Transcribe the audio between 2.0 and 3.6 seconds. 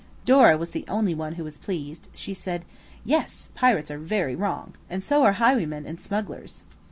She said– "Yes,